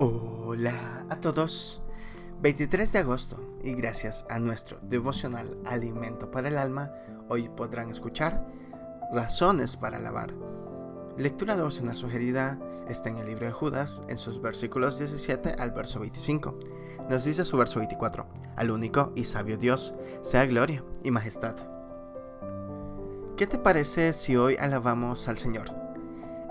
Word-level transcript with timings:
Hola 0.00 1.06
a 1.08 1.20
todos. 1.20 1.80
23 2.40 2.92
de 2.92 2.98
agosto 2.98 3.36
y 3.62 3.74
gracias 3.74 4.26
a 4.28 4.40
nuestro 4.40 4.80
devocional 4.82 5.56
Alimento 5.64 6.32
para 6.32 6.48
el 6.48 6.58
Alma, 6.58 6.90
hoy 7.28 7.48
podrán 7.48 7.90
escuchar 7.90 8.44
Razones 9.12 9.76
para 9.76 9.98
alabar. 9.98 10.34
Lectura 11.16 11.54
devocional 11.54 11.94
sugerida 11.94 12.58
está 12.88 13.08
en 13.08 13.18
el 13.18 13.28
libro 13.28 13.46
de 13.46 13.52
Judas, 13.52 14.02
en 14.08 14.18
sus 14.18 14.42
versículos 14.42 14.98
17 14.98 15.54
al 15.60 15.70
verso 15.70 16.00
25. 16.00 16.58
Nos 17.08 17.22
dice 17.22 17.44
su 17.44 17.56
verso 17.56 17.78
24, 17.78 18.26
al 18.56 18.72
único 18.72 19.12
y 19.14 19.24
sabio 19.26 19.58
Dios, 19.58 19.94
sea 20.22 20.44
gloria 20.46 20.82
y 21.04 21.12
majestad. 21.12 21.54
¿Qué 23.36 23.46
te 23.46 23.58
parece 23.58 24.12
si 24.12 24.36
hoy 24.36 24.56
alabamos 24.56 25.28
al 25.28 25.38
Señor? 25.38 25.83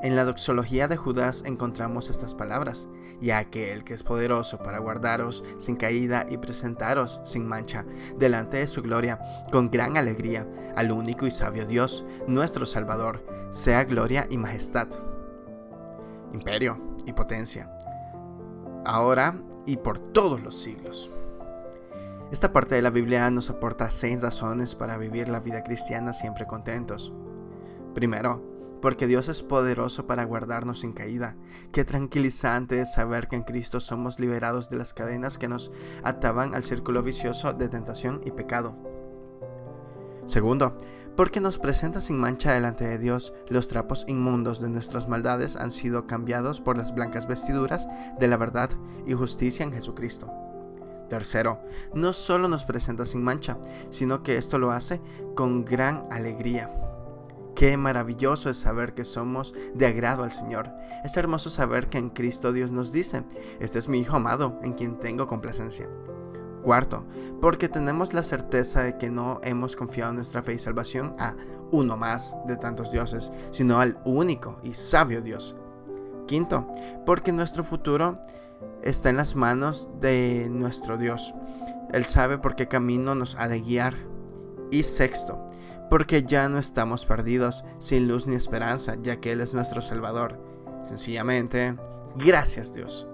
En 0.04 0.18
la 0.18 0.26
doxología 0.26 0.90
de 0.90 0.98
Judas 0.98 1.44
encontramos 1.46 2.10
estas 2.10 2.36
palabras, 2.36 2.90
y 3.22 3.32
aquel 3.32 3.86
que 3.86 3.94
es 3.94 4.04
poderoso 4.04 4.58
para 4.58 4.80
guardaros 4.80 5.46
sin 5.58 5.78
caída 5.78 6.26
y 6.28 6.36
presentaros 6.36 7.22
sin 7.24 7.48
mancha 7.48 7.86
delante 8.18 8.58
de 8.58 8.68
su 8.68 8.82
gloria 8.82 9.22
con 9.50 9.72
gran 9.72 9.96
alegría 9.96 10.46
al 10.76 10.92
único 10.92 11.26
y 11.26 11.32
sabio 11.32 11.66
Dios, 11.66 12.04
nuestro 12.28 12.66
Salvador, 12.66 13.26
sea 13.50 13.86
gloria 13.86 14.28
y 14.30 14.38
majestad, 14.38 14.90
imperio 16.34 16.98
y 17.06 17.14
potencia, 17.14 17.72
ahora 18.84 19.42
y 19.66 19.78
por 19.78 20.00
todos 20.00 20.42
los 20.42 20.60
siglos. 20.60 21.12
Esta 22.30 22.52
parte 22.52 22.76
de 22.76 22.82
la 22.82 22.90
Biblia 22.90 23.32
nos 23.32 23.50
aporta 23.50 23.90
seis 23.90 24.22
razones 24.22 24.76
para 24.76 24.98
vivir 24.98 25.30
la 25.30 25.40
vida 25.40 25.64
cristiana 25.64 26.12
siempre 26.12 26.46
contentos. 26.46 27.14
Primero, 27.94 28.53
porque 28.84 29.08
Dios 29.08 29.30
es 29.30 29.44
poderoso 29.44 30.08
para 30.08 30.26
guardarnos 30.26 30.82
sin 30.82 30.92
caída. 30.92 31.38
Qué 31.72 31.86
tranquilizante 31.86 32.82
es 32.82 32.92
saber 32.92 33.30
que 33.30 33.38
en 33.38 33.44
Cristo 33.44 33.80
somos 33.80 34.20
liberados 34.20 34.70
de 34.70 34.76
las 34.76 34.94
cadenas 34.94 35.38
que 35.38 35.48
nos 35.48 35.72
ataban 36.04 36.54
al 36.54 36.64
círculo 36.64 37.02
vicioso 37.02 37.54
de 37.54 37.70
tentación 37.70 38.20
y 38.26 38.32
pecado. 38.32 38.76
Segundo, 40.26 40.78
porque 41.16 41.40
nos 41.40 41.60
presenta 41.60 42.02
sin 42.02 42.18
mancha 42.18 42.52
delante 42.52 42.86
de 42.86 42.98
Dios, 42.98 43.34
los 43.48 43.70
trapos 43.70 44.04
inmundos 44.06 44.60
de 44.60 44.70
nuestras 44.70 45.08
maldades 45.08 45.56
han 45.56 45.72
sido 45.72 46.06
cambiados 46.06 46.60
por 46.60 46.78
las 46.78 46.94
blancas 46.94 47.26
vestiduras 47.26 47.88
de 48.20 48.28
la 48.28 48.36
verdad 48.36 48.70
y 49.06 49.14
justicia 49.14 49.64
en 49.64 49.72
Jesucristo. 49.72 50.30
Tercero, 51.10 51.62
no 51.94 52.12
solo 52.12 52.50
nos 52.50 52.66
presenta 52.66 53.06
sin 53.06 53.24
mancha, 53.24 53.58
sino 53.92 54.24
que 54.24 54.38
esto 54.38 54.60
lo 54.60 54.72
hace 54.72 55.00
con 55.36 55.64
gran 55.64 56.06
alegría. 56.12 56.70
Qué 57.56 57.78
maravilloso 57.78 58.50
es 58.50 58.58
saber 58.58 58.94
que 58.94 59.06
somos 59.06 59.54
de 59.76 59.86
agrado 59.86 60.24
al 60.24 60.32
Señor. 60.32 60.72
Es 61.04 61.18
hermoso 61.18 61.50
saber 61.50 61.88
que 61.88 62.00
en 62.00 62.10
Cristo 62.10 62.52
Dios 62.52 62.72
nos 62.72 62.92
dice, 62.92 63.24
este 63.60 63.80
es 63.80 63.88
mi 63.88 64.00
Hijo 64.00 64.16
amado, 64.16 64.60
en 64.64 64.74
quien 64.74 65.00
tengo 65.00 65.28
complacencia. 65.28 65.88
Cuarto, 66.64 67.06
porque 67.42 67.70
tenemos 67.70 68.14
la 68.14 68.24
certeza 68.24 68.84
de 68.84 68.98
que 68.98 69.12
no 69.12 69.40
hemos 69.44 69.76
confiado 69.76 70.14
nuestra 70.14 70.42
fe 70.42 70.54
y 70.56 70.60
salvación 70.60 71.16
a 71.20 71.36
uno 71.72 71.98
más 71.98 72.38
de 72.48 72.56
tantos 72.56 72.92
dioses, 72.92 73.32
sino 73.52 73.80
al 73.80 74.00
único 74.06 74.60
y 74.64 74.74
sabio 74.74 75.22
Dios. 75.22 75.56
Quinto, 76.26 76.72
porque 77.06 77.34
nuestro 77.34 77.64
futuro 77.64 78.20
está 78.82 79.10
en 79.10 79.18
las 79.18 79.36
manos 79.36 79.90
de 80.00 80.48
nuestro 80.50 80.98
Dios. 80.98 81.34
Él 81.92 82.06
sabe 82.06 82.38
por 82.38 82.56
qué 82.56 82.68
camino 82.68 83.14
nos 83.14 83.36
ha 83.36 83.48
de 83.48 83.62
guiar. 83.62 83.96
Y 84.72 84.84
sexto, 84.84 85.46
porque 85.94 86.24
ya 86.24 86.50
no 86.50 86.58
estamos 86.58 87.06
perdidos, 87.06 87.64
sin 87.78 88.08
luz 88.08 88.26
ni 88.26 88.34
esperanza, 88.34 88.96
ya 89.04 89.18
que 89.18 89.32
Él 89.32 89.42
es 89.42 89.54
nuestro 89.54 89.80
Salvador. 89.80 90.44
Sencillamente, 90.82 91.78
gracias 92.16 92.74
Dios. 92.74 93.08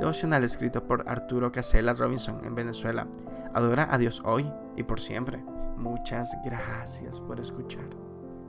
Devocional 0.00 0.42
escrito 0.42 0.88
por 0.88 1.08
Arturo 1.08 1.52
Casella 1.52 1.94
Robinson 1.94 2.40
en 2.44 2.56
Venezuela. 2.56 3.06
Adora 3.52 3.86
a 3.88 3.96
Dios 3.98 4.22
hoy 4.24 4.52
y 4.76 4.82
por 4.82 4.98
siempre. 4.98 5.44
Muchas 5.76 6.36
gracias 6.44 7.20
por 7.20 7.38
escuchar. 7.38 8.03